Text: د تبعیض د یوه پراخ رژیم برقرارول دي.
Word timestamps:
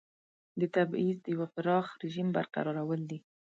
د 0.59 0.61
تبعیض 0.75 1.17
د 1.21 1.27
یوه 1.35 1.47
پراخ 1.55 1.87
رژیم 2.03 2.27
برقرارول 2.37 3.01
دي. 3.09 3.19